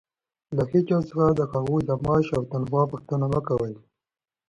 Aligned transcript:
له 0.55 0.63
هېچا 0.71 0.97
څخه 1.09 1.25
د 1.39 1.41
هغوى 1.51 1.81
د 1.85 1.91
معاش 2.03 2.27
او 2.37 2.43
تنخوا 2.51 2.83
پوښتنه 2.91 3.25
مه 3.33 3.41
کوئ! 3.47 3.73